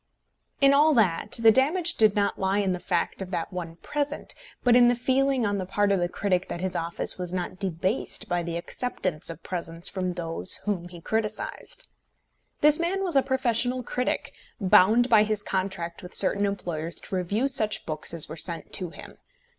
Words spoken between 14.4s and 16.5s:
bound by his contract with certain